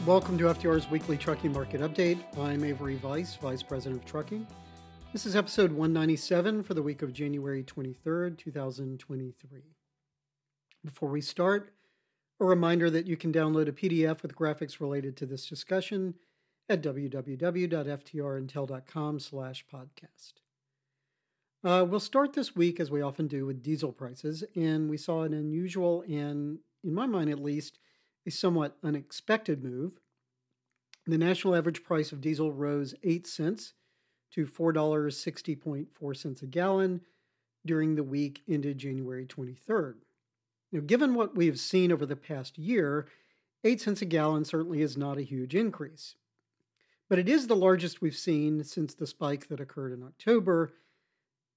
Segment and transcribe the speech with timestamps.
[0.07, 2.17] Welcome to FTR's weekly trucking market update.
[2.39, 4.47] I'm Avery Vise, Vice President of Trucking.
[5.11, 9.63] This is episode 197 for the week of January 23rd, 2023.
[10.85, 11.73] Before we start,
[12.39, 16.13] a reminder that you can download a PDF with graphics related to this discussion
[16.69, 20.33] at www.ftrintel.com slash podcast.
[21.65, 25.23] Uh, we'll start this week, as we often do, with diesel prices, and we saw
[25.23, 27.79] an unusual and, in my mind at least,
[28.27, 29.93] a somewhat unexpected move.
[31.05, 33.73] The national average price of diesel rose 8 cents
[34.31, 37.01] to $4.60.4 a gallon
[37.65, 39.95] during the week ended January 23rd.
[40.73, 43.07] Now, given what we have seen over the past year,
[43.63, 46.15] 8 cents a gallon certainly is not a huge increase.
[47.09, 50.73] But it is the largest we've seen since the spike that occurred in October.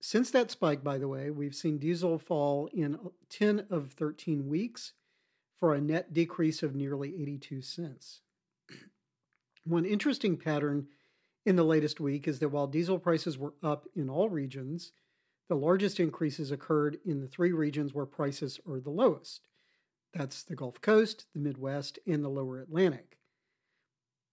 [0.00, 2.96] Since that spike, by the way, we've seen diesel fall in
[3.30, 4.92] 10 of 13 weeks
[5.60, 8.22] for a net decrease of nearly 82 cents.
[9.64, 10.88] One interesting pattern
[11.44, 14.92] in the latest week is that while diesel prices were up in all regions,
[15.48, 19.42] the largest increases occurred in the three regions where prices are the lowest.
[20.14, 23.18] That's the Gulf Coast, the Midwest, and the lower Atlantic.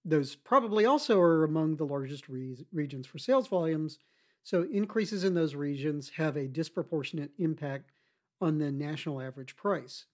[0.05, 3.99] Those probably also are among the largest re- regions for sales volumes,
[4.43, 7.91] so increases in those regions have a disproportionate impact
[8.39, 10.05] on the national average price.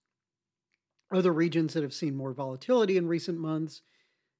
[1.12, 3.82] Other regions that have seen more volatility in recent months,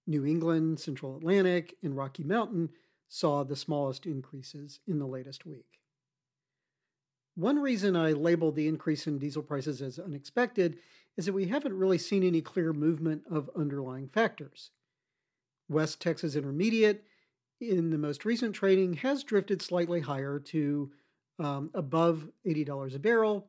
[0.06, 2.70] New England, Central Atlantic, and Rocky Mountain,
[3.08, 5.78] saw the smallest increases in the latest week.
[7.36, 10.78] One reason I labeled the increase in diesel prices as unexpected
[11.16, 14.70] is that we haven't really seen any clear movement of underlying factors.
[15.68, 17.04] West Texas Intermediate,
[17.60, 20.92] in the most recent trading, has drifted slightly higher to
[21.38, 23.48] um, above $80 a barrel,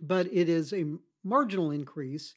[0.00, 0.84] but it is a
[1.24, 2.34] marginal increase,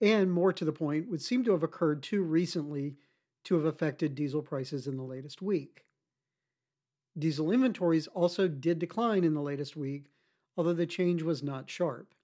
[0.00, 2.96] and more to the point, would seem to have occurred too recently
[3.44, 5.84] to have affected diesel prices in the latest week.
[7.18, 10.06] Diesel inventories also did decline in the latest week,
[10.56, 12.14] although the change was not sharp.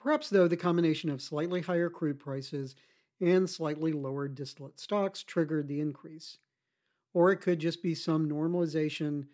[0.00, 2.76] Perhaps, though, the combination of slightly higher crude prices
[3.20, 6.38] and slightly lower distillate stocks triggered the increase.
[7.12, 9.26] Or it could just be some normalization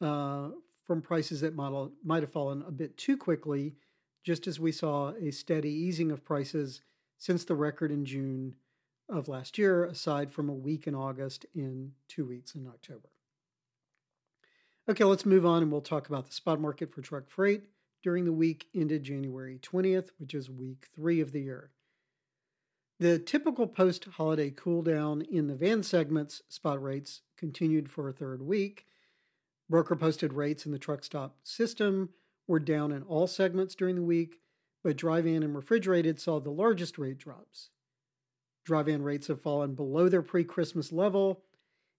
[0.00, 0.50] uh,
[0.84, 3.74] from prices that might, might have fallen a bit too quickly
[4.22, 6.80] just as we saw a steady easing of prices
[7.18, 8.54] since the record in June
[9.08, 13.10] of last year, aside from a week in August and two weeks in October.
[14.88, 17.62] Okay, let's move on and we'll talk about the spot market for truck freight
[18.02, 21.70] during the week ended January 20th, which is week three of the year.
[22.98, 28.12] The typical post holiday cool down in the van segments spot rates continued for a
[28.12, 28.86] third week.
[29.68, 32.10] Broker posted rates in the Truckstop system
[32.46, 34.40] were down in all segments during the week,
[34.82, 37.70] but dry van and refrigerated saw the largest rate drops.
[38.64, 41.42] Dry van rates have fallen below their pre Christmas level,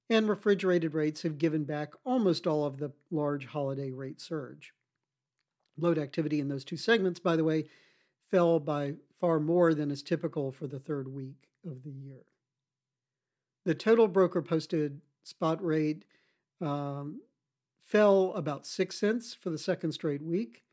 [0.10, 4.74] and refrigerated rates have given back almost all of the large holiday rate surge.
[5.78, 7.66] Load activity in those two segments, by the way,
[8.30, 12.26] fell by far more than is typical for the third week of the year.
[13.66, 16.04] The total broker posted spot rate
[16.62, 17.22] um,
[17.94, 20.64] fell about 6 cents for the second straight week.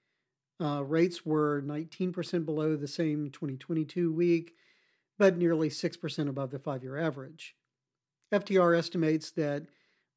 [0.58, 4.54] Uh, rates were 19% below the same 2022 week,
[5.18, 7.56] but nearly 6% above the five year average.
[8.32, 9.66] FTR estimates that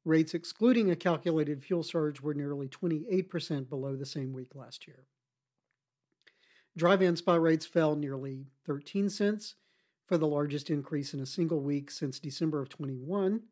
[0.06, 5.04] rates excluding a calculated fuel surge were nearly 28% below the same week last year.
[6.74, 9.56] Dry van spot rates fell nearly 13 cents
[10.06, 13.42] for the largest increase in a single week since December of 21.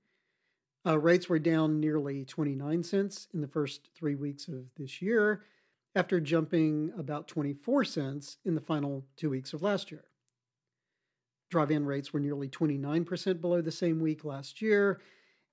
[0.87, 5.45] Uh, rates were down nearly 29 cents in the first three weeks of this year,
[5.95, 10.05] after jumping about 24 cents in the final two weeks of last year.
[11.51, 15.01] Dry van rates were nearly 29% below the same week last year,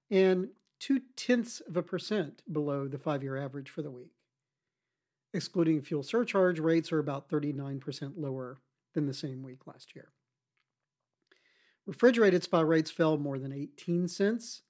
[0.09, 0.47] and
[0.79, 4.13] two tenths of a percent below the five year average for the week.
[5.33, 8.61] Excluding fuel surcharge, rates are about 39% lower
[8.93, 10.09] than the same week last year.
[11.85, 14.61] Refrigerated spot rates fell more than 18 cents.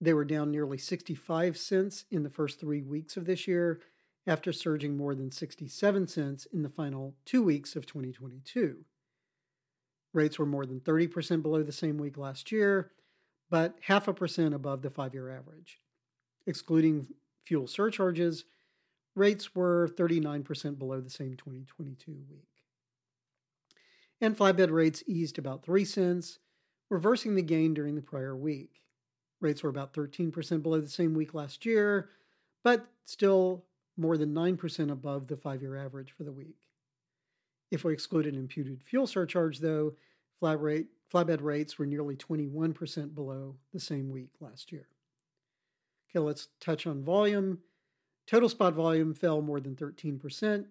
[0.00, 3.80] They were down nearly 65 cents in the first three weeks of this year,
[4.26, 8.84] after surging more than 67 cents in the final two weeks of 2022.
[10.12, 12.90] Rates were more than 30% below the same week last year,
[13.50, 15.78] but half a percent above the five year average.
[16.46, 17.06] Excluding
[17.44, 18.44] fuel surcharges,
[19.14, 22.48] rates were 39% below the same 2022 week.
[24.20, 26.38] And flatbed rates eased about 3 cents,
[26.88, 28.80] reversing the gain during the prior week.
[29.40, 32.10] Rates were about 13% below the same week last year,
[32.64, 33.64] but still
[33.96, 36.56] more than 9% above the five year average for the week.
[37.70, 39.94] If we exclude an imputed fuel surcharge, though,
[40.38, 44.88] flat rate, flatbed rates were nearly 21% below the same week last year.
[46.10, 47.58] Okay, let's touch on volume.
[48.26, 50.66] Total spot volume fell more than 13%.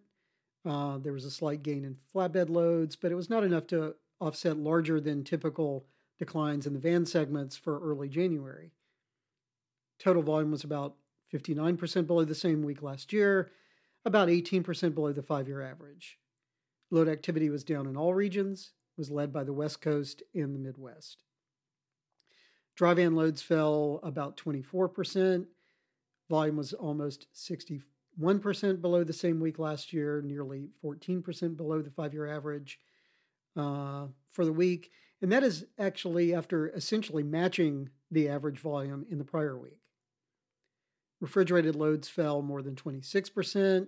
[0.66, 3.96] Uh, there was a slight gain in flatbed loads, but it was not enough to
[4.20, 5.86] offset larger than typical
[6.20, 8.72] declines in the van segments for early January.
[10.00, 10.96] Total volume was about
[11.34, 13.52] 59% below the same week last year,
[14.06, 16.20] about 18% below the five year average.
[16.92, 20.60] Load activity was down in all regions, was led by the West Coast and the
[20.60, 21.24] Midwest.
[22.76, 25.46] Dry van loads fell about 24%.
[26.30, 32.14] Volume was almost 61% below the same week last year, nearly 14% below the five
[32.14, 32.80] year average
[33.56, 34.92] uh, for the week.
[35.22, 39.80] And that is actually after essentially matching the average volume in the prior week.
[41.22, 43.88] Refrigerated loads fell more than 26%.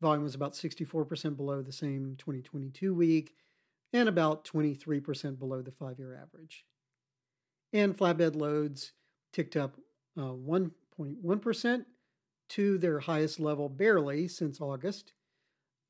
[0.00, 3.34] Volume was about 64% below the same 2022 week
[3.92, 6.64] and about 23% below the five year average.
[7.72, 8.92] And flatbed loads
[9.32, 9.76] ticked up
[10.16, 11.84] uh, 1.1%
[12.50, 15.12] to their highest level barely since August.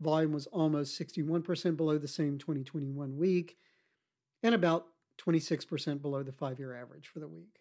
[0.01, 3.57] Volume was almost 61% below the same 2021 week
[4.45, 4.87] and about
[5.19, 7.61] 26% below the five year average for the week.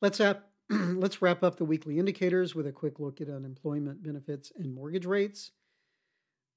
[0.00, 4.52] Let's, ap- let's wrap up the weekly indicators with a quick look at unemployment benefits
[4.56, 5.50] and mortgage rates.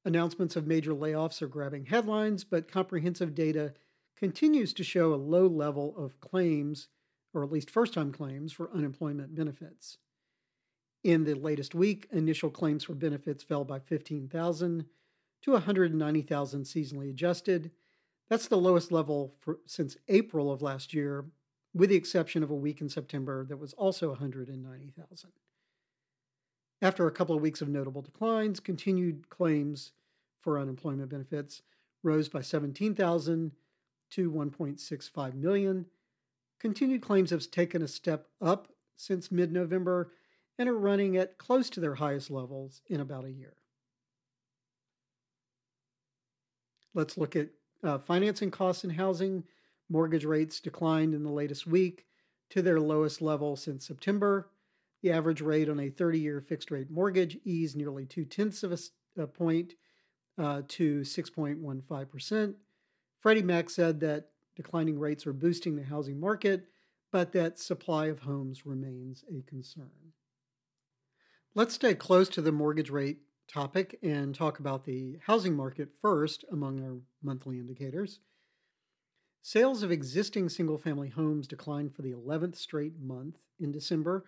[0.06, 3.74] Announcements of major layoffs are grabbing headlines, but comprehensive data
[4.16, 6.90] continues to show a low level of claims,
[7.34, 9.98] or at least first time claims, for unemployment benefits.
[11.04, 14.86] In the latest week, initial claims for benefits fell by 15,000
[15.42, 17.72] to 190,000 seasonally adjusted.
[18.30, 21.26] That's the lowest level for, since April of last year,
[21.74, 25.30] with the exception of a week in September that was also 190,000.
[26.82, 29.92] After a couple of weeks of notable declines, continued claims
[30.40, 31.62] for unemployment benefits
[32.04, 33.52] rose by 17,000
[34.12, 35.86] to 1.65 million.
[36.60, 40.12] Continued claims have taken a step up since mid November
[40.58, 43.54] and are running at close to their highest levels in about a year.
[46.94, 47.50] Let's look at
[47.84, 49.44] uh, financing costs in housing.
[49.90, 52.06] Mortgage rates declined in the latest week
[52.50, 54.50] to their lowest level since September.
[55.02, 58.72] The average rate on a 30 year fixed rate mortgage eased nearly two tenths of
[58.72, 59.74] a, a point
[60.38, 62.54] uh, to 6.15%.
[63.20, 66.68] Freddie Mac said that declining rates are boosting the housing market,
[67.12, 69.92] but that supply of homes remains a concern.
[71.56, 73.20] Let's stay close to the mortgage rate
[73.50, 78.20] topic and talk about the housing market first among our monthly indicators.
[79.42, 84.26] Sales of existing single family homes declined for the 11th straight month in December,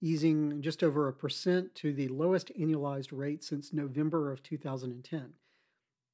[0.00, 5.32] easing just over a percent to the lowest annualized rate since November of 2010.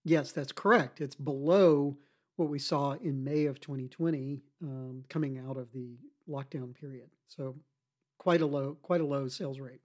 [0.05, 1.01] Yes, that's correct.
[1.01, 1.97] It's below
[2.37, 5.99] what we saw in May of 2020 um, coming out of the
[6.29, 7.11] lockdown period.
[7.29, 7.57] So
[8.19, 9.81] quite a low, quite a low sales rate.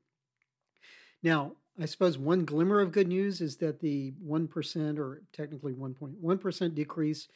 [1.22, 6.75] Now, I suppose one glimmer of good news is that the 1% or technically 1.1%
[6.75, 7.27] decrease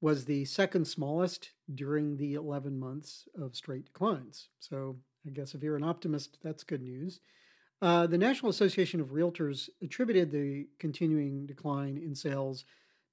[0.00, 4.48] was the second smallest during the 11 months of straight declines.
[4.58, 7.20] So I guess if you're an optimist, that's good news.
[7.80, 12.64] Uh, the National Association of Realtors attributed the continuing decline in sales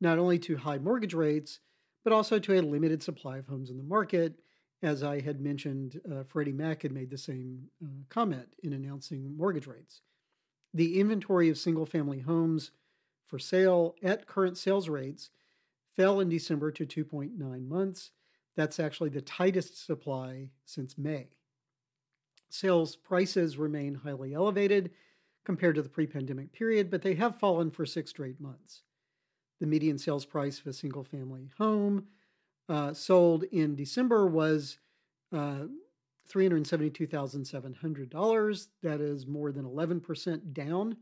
[0.02, 1.60] not only to high mortgage rates,
[2.04, 4.40] but also to a limited supply of homes in the market
[4.82, 9.36] as I had mentioned, uh, Freddie Mac had made the same uh, comment in announcing
[9.36, 10.02] mortgage rates.
[10.74, 12.72] The inventory of single family homes
[13.26, 15.30] for sale at current sales rates
[15.96, 18.12] fell in December to 2.9 months.
[18.56, 21.28] That's actually the tightest supply since May.
[22.50, 24.92] Sales prices remain highly elevated
[25.46, 28.84] compared to the pre pandemic period, but they have fallen for six straight months.
[29.60, 32.08] The median sales price of a single family home
[32.68, 34.78] uh, sold in December was
[35.32, 35.66] uh,
[36.34, 38.68] $372,700.
[38.84, 40.96] That is more than 11% down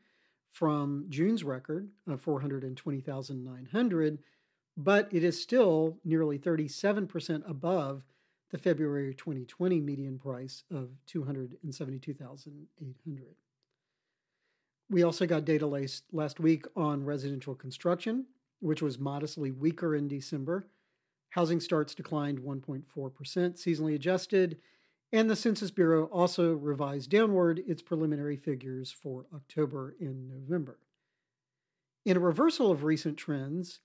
[0.52, 4.20] from June's record of 420,900,
[4.78, 8.04] but it is still nearly 37% above
[8.50, 13.36] the February 2020 median price of 272,800.
[14.90, 18.26] We also got data last week on residential construction,
[18.62, 20.66] which was modestly weaker in December.
[21.32, 24.60] Housing starts declined 1.4% seasonally adjusted,
[25.12, 30.80] and the Census Bureau also revised downward its preliminary figures for October and November.
[32.06, 33.80] In a reversal of recent trends,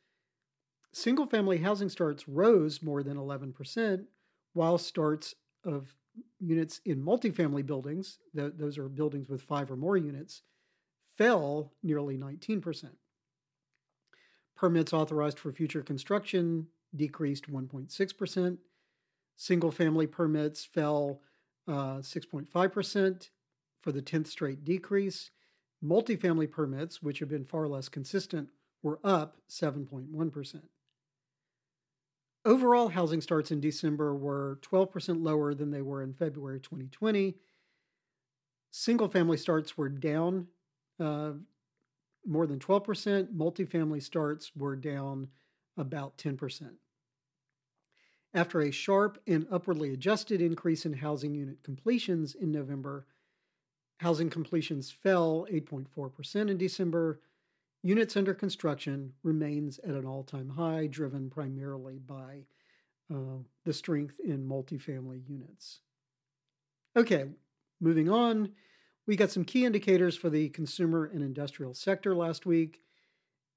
[0.93, 4.05] single family housing starts rose more than 11%,
[4.53, 5.95] while starts of
[6.41, 10.43] units in multifamily buildings, those are buildings with five or more units,
[11.17, 12.91] fell nearly 19%.
[14.55, 18.59] Permits authorized for future construction decreased 1.6%.
[19.37, 21.21] Single family permits fell
[21.67, 23.31] uh, 6.5%
[23.81, 25.31] for the 10th straight decrease.
[25.85, 28.51] Multifamily permits, which have been far less consistent,
[28.83, 30.63] were up 7.1%.
[32.45, 37.37] Overall, housing starts in December were 12% lower than they were in February 2020.
[38.73, 40.49] Single family starts were down
[40.99, 41.33] uh,
[42.27, 43.33] more than 12%.
[43.33, 45.29] Multifamily starts were down
[45.77, 46.71] about 10%.
[48.35, 53.07] After a sharp and upwardly adjusted increase in housing unit completions in November,
[53.99, 57.21] housing completions fell 8.4% in December.
[57.83, 62.47] Units under construction remains at an all time high, driven primarily by
[63.13, 65.81] uh, the strength in multifamily units.
[66.97, 67.27] Okay,
[67.81, 68.53] moving on.
[69.07, 72.81] We got some key indicators for the consumer and industrial sector last week,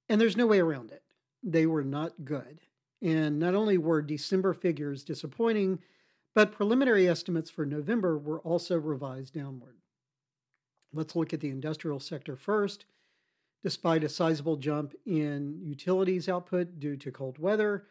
[0.10, 1.04] and there's no way around it.
[1.44, 2.60] They were not good.
[3.06, 5.78] And not only were December figures disappointing,
[6.34, 9.76] but preliminary estimates for November were also revised downward.
[10.92, 12.86] Let's look at the industrial sector first.
[13.62, 17.86] Despite a sizable jump in utilities output due to cold weather,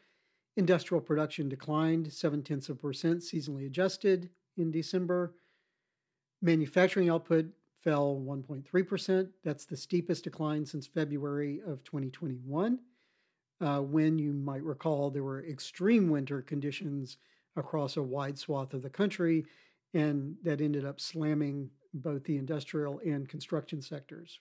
[0.57, 5.37] industrial production declined 7 tenths of percent seasonally adjusted in December.
[6.43, 7.47] Manufacturing output
[7.81, 9.29] fell 1.3%.
[9.45, 12.81] That's the steepest decline since February of 2021,
[13.65, 17.17] uh, when you might recall there were extreme winter conditions
[17.57, 19.47] across a wide swath of the country,
[19.95, 24.41] and that ended up slamming both the industrial and construction sectors.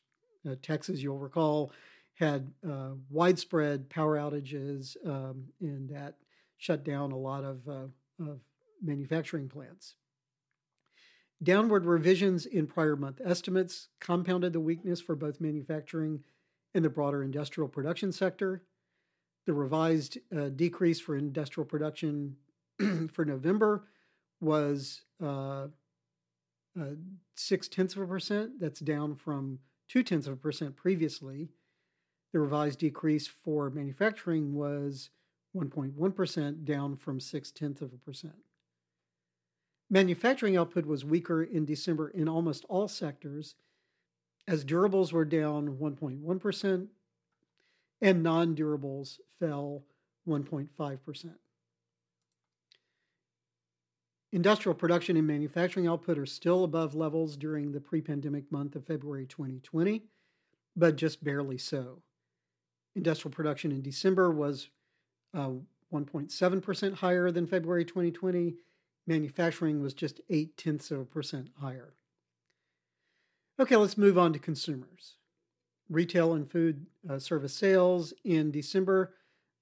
[0.50, 1.72] Uh, Texas, you'll recall,
[2.16, 6.16] had uh, widespread power outages, um, and that
[6.58, 7.88] shut down a lot of, uh,
[8.20, 8.42] of
[8.84, 9.96] manufacturing plants.
[11.42, 16.24] Downward revisions in prior month estimates compounded the weakness for both manufacturing
[16.74, 18.64] and the broader industrial production sector.
[19.46, 22.38] The revised uh, decrease for industrial production
[23.12, 23.88] for November
[24.40, 25.68] was uh,
[26.80, 26.96] uh,
[27.36, 28.60] six tenths of a percent.
[28.60, 29.60] That's down from
[29.90, 31.50] two tenths of a percent previously.
[32.32, 35.10] The revised decrease for manufacturing was
[35.56, 38.34] 1.1%, down from six tenths of a percent.
[39.90, 43.56] Manufacturing output was weaker in December in almost all sectors,
[44.48, 46.88] as durables were down 1.1%
[48.04, 49.84] and non durables fell
[50.28, 51.30] 1.5%.
[54.32, 58.86] Industrial production and manufacturing output are still above levels during the pre pandemic month of
[58.86, 60.04] February 2020,
[60.76, 62.02] but just barely so.
[62.96, 64.70] Industrial production in December was
[65.34, 65.52] uh,
[65.92, 68.56] 1.7% higher than February 2020
[69.06, 71.94] manufacturing was just eight tenths of a percent higher.
[73.60, 75.18] Okay, let's move on to consumers.
[75.90, 79.14] Retail and food uh, service sales in December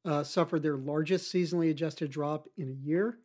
[0.05, 3.19] uh, suffered their largest seasonally adjusted drop in a year.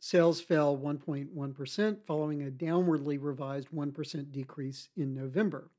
[0.00, 5.70] Sales fell 1.1%, following a downwardly revised 1% decrease in November.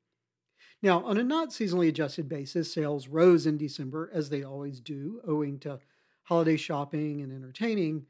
[0.82, 5.20] Now, on a not seasonally adjusted basis, sales rose in December, as they always do,
[5.26, 5.78] owing to
[6.22, 8.06] holiday shopping and entertaining,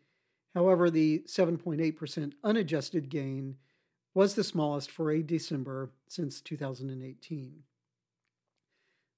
[0.54, 3.56] However, the 7.8% unadjusted gain
[4.14, 7.62] was the smallest for a December since 2018.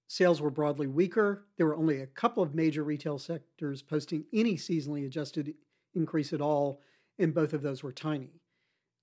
[0.08, 1.46] Sales were broadly weaker.
[1.56, 5.54] There were only a couple of major retail sectors posting any seasonally adjusted
[5.94, 6.80] increase at all,
[7.18, 8.40] and both of those were tiny.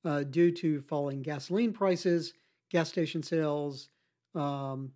[0.06, 2.34] Uh, due to falling gasoline prices,
[2.70, 3.90] gas station sales
[4.36, 4.92] um,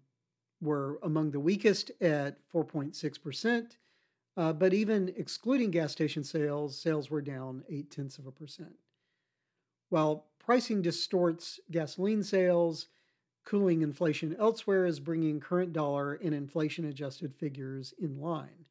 [0.62, 3.78] were among the weakest at 4.6%,
[4.38, 8.76] uh, but even excluding gas station sales, sales were down eight tenths of a percent.
[9.90, 12.88] While pricing distorts gasoline sales,
[13.48, 18.66] cooling inflation elsewhere is bringing current dollar and inflation adjusted figures in line.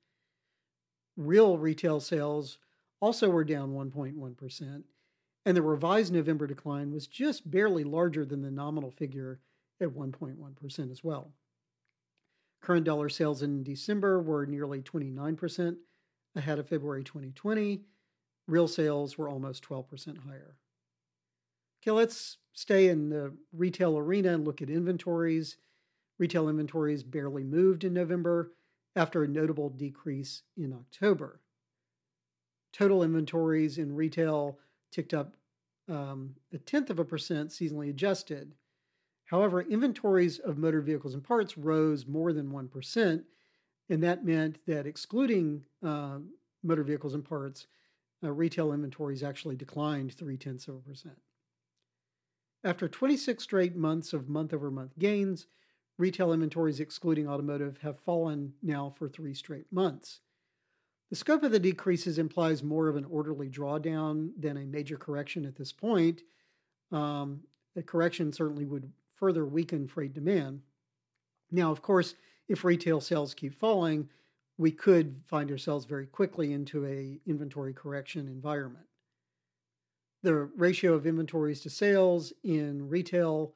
[1.16, 2.59] Real retail sales
[3.00, 4.83] also were down 1.1%,
[5.47, 9.40] and the revised November decline was just barely larger than the nominal figure
[9.80, 11.33] at 1.1% as well.
[12.61, 15.76] Current dollar sales in December were nearly 29%
[16.35, 17.80] ahead of February 2020.
[18.47, 20.59] Real sales were almost 12% higher.
[21.83, 25.58] Okay, let's stay in the retail arena and look at inventories.
[26.18, 28.52] Retail inventories barely moved in November
[28.96, 31.42] after a notable decrease in October.
[32.72, 34.58] Total inventories in retail
[34.90, 35.36] ticked up
[35.88, 38.54] um, a tenth of a percent seasonally adjusted.
[39.26, 43.22] However, inventories of motor vehicles and parts rose more than 1%,
[43.90, 46.18] and that meant that excluding uh,
[46.62, 47.66] motor vehicles and parts,
[48.25, 51.18] uh, retail inventories actually declined three tenths of a percent.
[52.66, 55.46] After 26 straight months of month over month gains,
[55.99, 60.18] retail inventories excluding automotive have fallen now for three straight months.
[61.08, 65.46] The scope of the decreases implies more of an orderly drawdown than a major correction
[65.46, 66.23] at this point.
[66.90, 67.42] Um,
[67.76, 70.62] a correction certainly would further weaken freight demand.
[71.52, 72.16] Now, of course,
[72.49, 74.08] if retail sales keep falling,
[74.58, 78.87] we could find ourselves very quickly into a inventory correction environment.
[80.23, 83.54] The ratio of inventories to sales in retail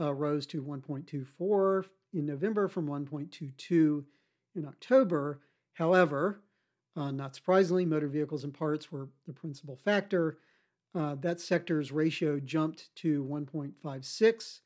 [0.00, 4.04] uh, rose to 1.24 in November from 1.22
[4.54, 5.40] in October.
[5.74, 6.42] However,
[6.96, 10.38] uh, not surprisingly, motor vehicles and parts were the principal factor.
[10.94, 14.60] Uh, that sector's ratio jumped to 1.56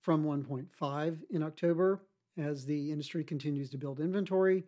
[0.00, 2.02] from 1.5 in October
[2.38, 4.64] as the industry continues to build inventory.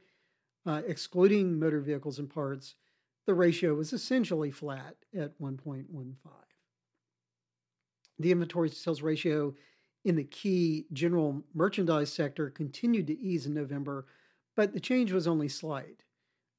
[0.67, 2.75] Uh, excluding motor vehicles and parts,
[3.29, 5.85] the ratio was essentially flat at 1.15.
[8.19, 9.55] The inventory sales ratio
[10.03, 14.07] in the key general merchandise sector continued to ease in November,
[14.57, 16.05] but the change was only slight.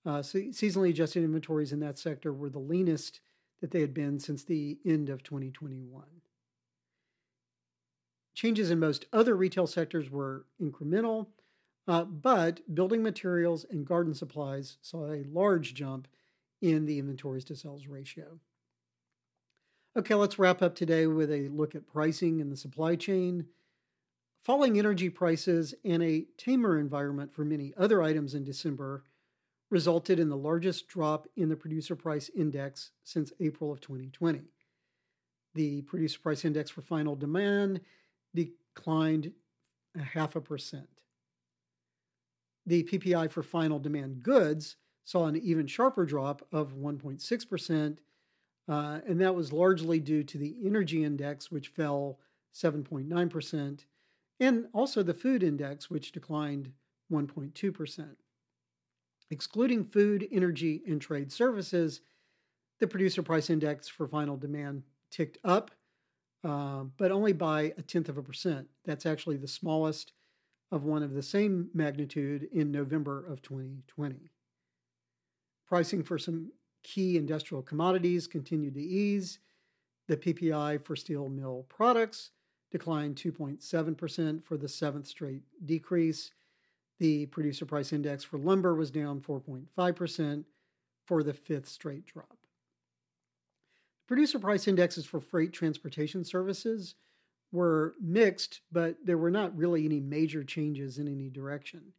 [0.05, 3.19] Uh, seasonally adjusted inventories in that sector were the leanest
[3.61, 6.03] that they had been since the end of 2021.
[8.35, 11.29] Changes in most other retail sectors were incremental,
[11.87, 16.07] uh, but building materials and garden supplies saw a large jump
[16.61, 18.39] in the inventories to sales ratio.
[19.97, 23.45] Okay, let's wrap up today with a look at pricing in the supply chain.
[24.41, 29.03] Falling energy prices and a tamer environment for many other items in December
[29.69, 34.43] resulted in the largest drop in the producer price index since April of 2020.
[35.55, 37.81] The producer price index for final demand
[38.33, 39.31] declined
[39.97, 40.87] a half a percent.
[42.65, 44.75] The PPI for final demand goods
[45.09, 47.97] saw an even sharper drop of 1.6%,
[48.67, 52.19] uh, and that was largely due to the energy index, which fell
[52.53, 53.85] 7.9%,
[54.39, 56.71] and also the food index, which declined
[57.11, 58.07] 1.2%.
[59.31, 62.01] Excluding food, energy, and trade services,
[62.79, 65.71] the producer price index for final demand ticked up,
[66.43, 68.67] uh, but only by a tenth of a percent.
[68.85, 70.13] That's actually the smallest
[70.71, 74.29] of one of the same magnitude in November of 2020.
[75.69, 76.51] Pricing for some
[76.83, 79.39] key industrial commodities continued to ease.
[80.07, 82.31] The PPI for steel mill products
[82.71, 86.31] declined 2.7% for the seventh straight decrease,
[86.99, 90.43] the producer price index for lumber was down 4.5%
[91.05, 92.37] for the fifth straight drop.
[94.05, 96.95] Producer price indexes for freight transportation services
[97.51, 101.93] were mixed, but there were not really any major changes in any direction.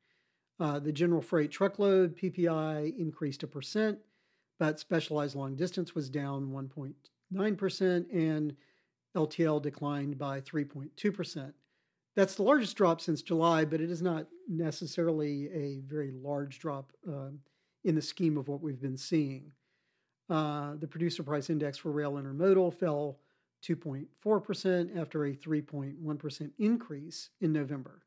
[0.61, 3.99] Uh, the general freight truckload PPI increased a percent,
[4.59, 8.55] but specialized long distance was down 1.9%, and
[9.17, 11.53] LTL declined by 3.2%.
[12.15, 16.93] That's the largest drop since July, but it is not necessarily a very large drop
[17.09, 17.31] uh,
[17.85, 19.53] in the scheme of what we've been seeing.
[20.29, 23.19] Uh, the producer price index for rail intermodal fell
[23.65, 28.03] 2.4% after a 3.1% increase in November.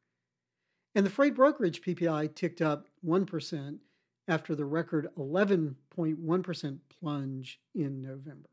[0.96, 3.80] And the freight brokerage PPI ticked up 1%
[4.28, 8.50] after the record 11.1% plunge in November.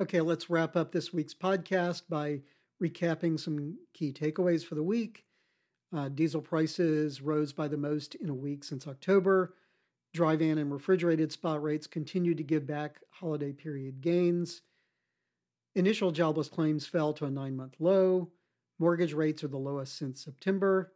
[0.00, 2.42] Okay, let's wrap up this week's podcast by
[2.82, 5.24] recapping some key takeaways for the week.
[5.94, 9.54] Uh, diesel prices rose by the most in a week since October.
[10.12, 14.62] Dry van and refrigerated spot rates continued to give back holiday period gains.
[15.74, 18.30] Initial jobless claims fell to a nine month low.
[18.78, 20.92] Mortgage rates are the lowest since September.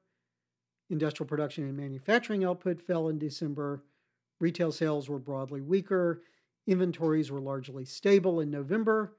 [0.91, 3.85] Industrial production and manufacturing output fell in December.
[4.39, 6.23] Retail sales were broadly weaker.
[6.67, 9.17] Inventories were largely stable in November.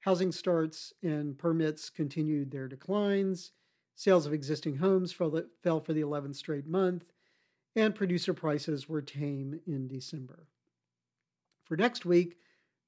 [0.00, 3.52] Housing starts and permits continued their declines.
[3.94, 7.04] Sales of existing homes fell, for the 11th straight month,
[7.76, 10.48] and producer prices were tame in December.
[11.62, 12.36] For next week,